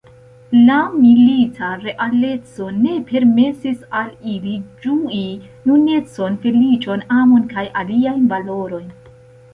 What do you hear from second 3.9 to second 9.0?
al ili ĝui junecon, feliĉon, amon kaj aliajn valorojn.